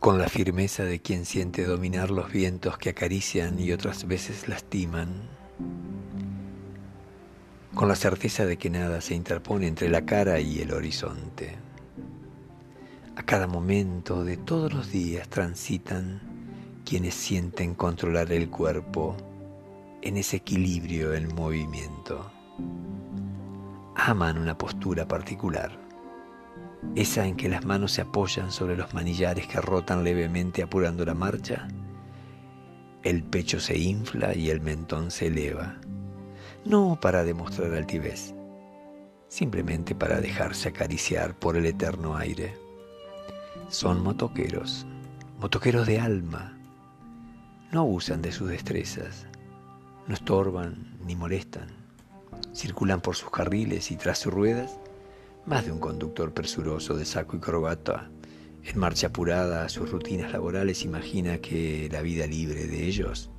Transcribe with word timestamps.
con 0.00 0.16
la 0.18 0.28
firmeza 0.28 0.84
de 0.84 1.00
quien 1.00 1.24
siente 1.24 1.64
dominar 1.64 2.10
los 2.10 2.30
vientos 2.30 2.78
que 2.78 2.90
acarician 2.90 3.58
y 3.58 3.72
otras 3.72 4.06
veces 4.06 4.48
lastiman, 4.48 5.08
con 7.74 7.88
la 7.88 7.96
certeza 7.96 8.46
de 8.46 8.56
que 8.56 8.70
nada 8.70 9.00
se 9.00 9.14
interpone 9.14 9.66
entre 9.66 9.88
la 9.88 10.06
cara 10.06 10.38
y 10.38 10.60
el 10.60 10.72
horizonte. 10.72 11.56
A 13.16 13.24
cada 13.24 13.48
momento 13.48 14.24
de 14.24 14.36
todos 14.36 14.72
los 14.72 14.92
días 14.92 15.28
transitan 15.28 16.20
quienes 16.84 17.14
sienten 17.14 17.74
controlar 17.74 18.30
el 18.32 18.48
cuerpo 18.48 19.16
en 20.02 20.16
ese 20.16 20.36
equilibrio 20.36 21.12
en 21.12 21.34
movimiento. 21.34 22.30
Aman 23.96 24.38
una 24.38 24.56
postura 24.56 25.08
particular 25.08 25.87
esa 26.94 27.26
en 27.26 27.36
que 27.36 27.48
las 27.48 27.64
manos 27.64 27.92
se 27.92 28.02
apoyan 28.02 28.50
sobre 28.50 28.76
los 28.76 28.94
manillares 28.94 29.46
que 29.46 29.60
rotan 29.60 30.04
levemente 30.04 30.62
apurando 30.62 31.04
la 31.04 31.14
marcha, 31.14 31.68
el 33.02 33.22
pecho 33.22 33.60
se 33.60 33.78
infla 33.78 34.34
y 34.34 34.50
el 34.50 34.60
mentón 34.60 35.10
se 35.10 35.28
eleva, 35.28 35.76
no 36.64 36.98
para 37.00 37.24
demostrar 37.24 37.74
altivez, 37.74 38.34
simplemente 39.28 39.94
para 39.94 40.20
dejarse 40.20 40.70
acariciar 40.70 41.34
por 41.34 41.56
el 41.56 41.66
eterno 41.66 42.16
aire. 42.16 42.56
Son 43.68 44.02
motoqueros, 44.02 44.86
motoqueros 45.38 45.86
de 45.86 46.00
alma, 46.00 46.58
no 47.70 47.84
usan 47.84 48.22
de 48.22 48.32
sus 48.32 48.48
destrezas, 48.48 49.26
no 50.06 50.14
estorban 50.14 50.96
ni 51.04 51.14
molestan, 51.14 51.68
circulan 52.54 53.00
por 53.00 53.14
sus 53.14 53.30
carriles 53.30 53.90
y 53.90 53.96
tras 53.96 54.18
sus 54.18 54.32
ruedas 54.32 54.78
más 55.48 55.64
de 55.64 55.72
un 55.72 55.80
conductor 55.80 56.34
presuroso 56.34 56.94
de 56.94 57.06
saco 57.06 57.34
y 57.36 57.40
corbata, 57.40 58.10
en 58.64 58.78
marcha 58.78 59.06
apurada 59.06 59.64
a 59.64 59.68
sus 59.70 59.90
rutinas 59.90 60.30
laborales, 60.32 60.84
imagina 60.84 61.38
que 61.38 61.88
la 61.90 62.02
vida 62.02 62.26
libre 62.26 62.66
de 62.66 62.84
ellos 62.84 63.30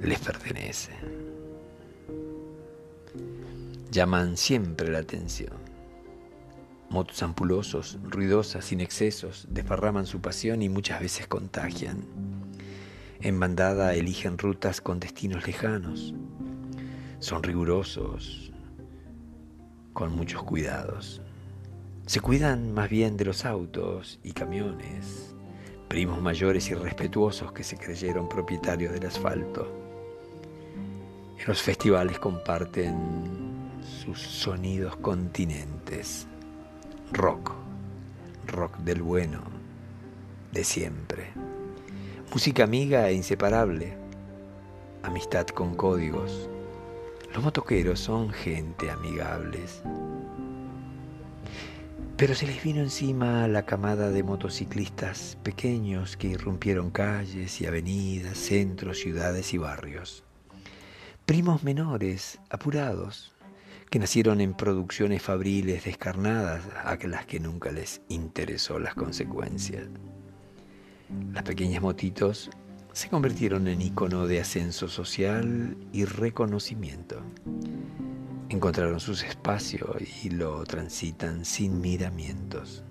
les 0.00 0.18
pertenece. 0.18 0.90
Llaman 3.92 4.36
siempre 4.36 4.90
la 4.90 4.98
atención. 4.98 5.52
Motos 6.88 7.22
ampulosos, 7.22 8.00
ruidosas, 8.02 8.64
sin 8.64 8.80
excesos, 8.80 9.46
desparraman 9.48 10.06
su 10.06 10.20
pasión 10.20 10.60
y 10.60 10.68
muchas 10.68 11.00
veces 11.00 11.28
contagian. 11.28 12.04
En 13.20 13.38
bandada 13.38 13.94
eligen 13.94 14.38
rutas 14.38 14.80
con 14.80 14.98
destinos 14.98 15.46
lejanos. 15.46 16.14
Son 17.20 17.44
rigurosos, 17.44 18.49
con 19.92 20.14
muchos 20.14 20.42
cuidados. 20.42 21.20
Se 22.06 22.20
cuidan 22.20 22.72
más 22.72 22.90
bien 22.90 23.16
de 23.16 23.24
los 23.24 23.44
autos 23.44 24.18
y 24.22 24.32
camiones, 24.32 25.34
primos 25.88 26.20
mayores 26.20 26.68
y 26.70 26.74
respetuosos 26.74 27.52
que 27.52 27.64
se 27.64 27.76
creyeron 27.76 28.28
propietarios 28.28 28.92
del 28.92 29.06
asfalto. 29.06 29.72
En 31.38 31.46
los 31.46 31.62
festivales 31.62 32.18
comparten 32.18 32.96
sus 33.82 34.20
sonidos 34.20 34.96
continentes. 34.96 36.26
Rock, 37.12 37.52
rock 38.46 38.76
del 38.78 39.02
bueno, 39.02 39.42
de 40.52 40.64
siempre. 40.64 41.28
Música 42.32 42.64
amiga 42.64 43.08
e 43.08 43.14
inseparable. 43.14 43.96
Amistad 45.02 45.46
con 45.46 45.74
códigos 45.74 46.48
los 47.32 47.42
motoqueros 47.44 48.00
son 48.00 48.30
gente 48.30 48.90
amigables. 48.90 49.82
Pero 52.16 52.34
se 52.34 52.46
les 52.46 52.62
vino 52.62 52.80
encima 52.80 53.48
la 53.48 53.64
camada 53.64 54.10
de 54.10 54.22
motociclistas 54.22 55.38
pequeños 55.42 56.16
que 56.16 56.28
irrumpieron 56.28 56.90
calles 56.90 57.60
y 57.60 57.66
avenidas, 57.66 58.36
centros, 58.36 58.98
ciudades 58.98 59.54
y 59.54 59.58
barrios. 59.58 60.24
Primos 61.24 61.62
menores, 61.62 62.38
apurados, 62.50 63.32
que 63.88 63.98
nacieron 63.98 64.40
en 64.40 64.54
producciones 64.54 65.22
fabriles 65.22 65.84
descarnadas 65.84 66.62
a 66.84 66.96
las 67.06 67.26
que 67.26 67.40
nunca 67.40 67.72
les 67.72 68.02
interesó 68.08 68.78
las 68.78 68.94
consecuencias. 68.94 69.88
Las 71.32 71.42
pequeñas 71.44 71.82
motitos 71.82 72.50
se 72.92 73.08
convirtieron 73.08 73.68
en 73.68 73.82
icono 73.82 74.26
de 74.26 74.40
ascenso 74.40 74.88
social 74.88 75.76
y 75.92 76.04
reconocimiento. 76.04 77.22
Encontraron 78.48 78.98
sus 78.98 79.22
espacios 79.22 79.96
y 80.24 80.30
lo 80.30 80.64
transitan 80.64 81.44
sin 81.44 81.80
miramientos. 81.80 82.82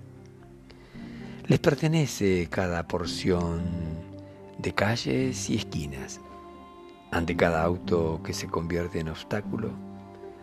Les 1.46 1.58
pertenece 1.58 2.48
cada 2.50 2.86
porción 2.88 3.62
de 4.58 4.72
calles 4.72 5.50
y 5.50 5.56
esquinas. 5.56 6.20
Ante 7.10 7.36
cada 7.36 7.62
auto 7.62 8.22
que 8.24 8.32
se 8.32 8.46
convierte 8.46 9.00
en 9.00 9.08
obstáculo, 9.08 9.72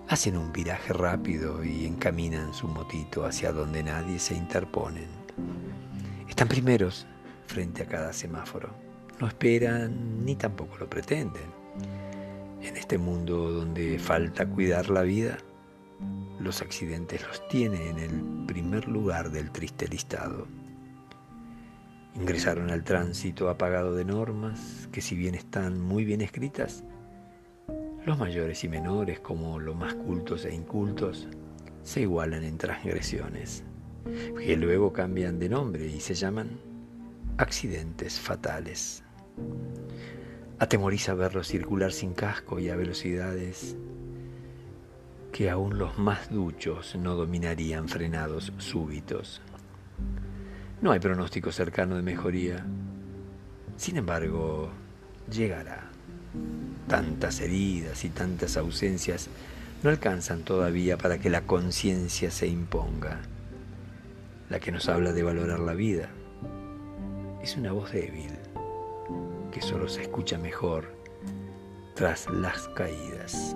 hacen 0.08 0.38
un 0.38 0.52
viraje 0.52 0.94
rápido 0.94 1.64
y 1.64 1.86
encaminan 1.86 2.54
su 2.54 2.68
motito 2.68 3.26
hacia 3.26 3.52
donde 3.52 3.84
nadie 3.84 4.20
se 4.20 4.36
interponen. 4.36 5.08
Están 6.30 6.48
primeros 6.48 7.08
frente 7.48 7.84
a 7.84 7.88
cada 7.88 8.14
semáforo 8.14 8.87
no 9.20 9.28
esperan 9.28 10.26
ni 10.26 10.36
tampoco 10.36 10.78
lo 10.78 10.90
pretenden. 10.90 11.58
En 12.62 12.76
este 12.76 12.98
mundo 12.98 13.52
donde 13.52 13.98
falta 14.00 14.48
cuidar 14.48 14.90
la 14.90 15.02
vida, 15.02 15.38
los 16.40 16.62
accidentes 16.62 17.26
los 17.28 17.48
tiene 17.48 17.90
en 17.90 18.00
el 18.00 18.46
primer 18.46 18.88
lugar 18.88 19.32
del 19.32 19.52
triste 19.52 19.88
listado. 19.88 20.48
Ingresaron 22.16 22.72
al 22.72 22.84
tránsito 22.84 23.50
apagado 23.50 23.96
de 23.96 24.06
normas 24.06 24.90
que 24.92 25.02
si 25.02 25.16
bien 25.16 25.36
están 25.36 25.80
muy 25.80 26.04
bien 26.04 26.22
escritas, 26.22 26.84
los 28.06 28.18
mayores 28.18 28.64
y 28.64 28.70
menores 28.70 29.20
como 29.20 29.60
los 29.60 29.76
más 29.76 29.94
cultos 29.94 30.46
e 30.46 30.54
incultos 30.54 31.28
se 31.84 32.02
igualan 32.02 32.44
en 32.44 32.58
transgresiones, 32.58 33.64
que 34.38 34.58
luego 34.58 34.94
cambian 34.94 35.40
de 35.40 35.50
nombre 35.50 35.86
y 35.88 36.00
se 36.00 36.16
llaman 36.16 36.60
accidentes 37.38 38.20
fatales. 38.20 39.04
Atemoriza 40.60 41.14
verlo 41.14 41.44
circular 41.44 41.92
sin 41.92 42.14
casco 42.14 42.60
y 42.60 42.70
a 42.70 42.76
velocidades 42.76 43.76
que 45.32 45.52
aún 45.52 45.78
los 45.78 46.00
más 46.00 46.32
duchos 46.32 46.96
no 46.96 47.14
dominarían 47.14 47.88
frenados 47.90 48.52
súbitos. 48.58 49.40
No 50.82 50.92
hay 50.92 51.00
pronóstico 51.00 51.52
cercano 51.52 51.96
de 51.96 52.02
mejoría. 52.02 52.66
Sin 53.76 53.98
embargo, 53.98 54.72
llegará. 55.32 55.92
Tantas 56.88 57.40
heridas 57.42 58.04
y 58.04 58.10
tantas 58.10 58.58
ausencias 58.58 59.30
no 59.84 59.92
alcanzan 59.92 60.42
todavía 60.42 60.98
para 60.98 61.20
que 61.20 61.30
la 61.30 61.42
conciencia 61.42 62.32
se 62.32 62.48
imponga. 62.48 63.20
La 64.50 64.60
que 64.60 64.72
nos 64.72 64.90
habla 64.90 65.14
de 65.14 65.22
valorar 65.22 65.60
la 65.60 65.74
vida 65.74 66.10
es 67.44 67.58
una 67.58 67.74
voz 67.74 67.92
débil 67.92 68.32
que 69.58 69.64
solo 69.64 69.90
se 69.90 70.04
escucha 70.04 70.38
mejor 70.38 70.86
tras 71.96 72.30
las 72.30 72.68
caídas. 72.70 73.56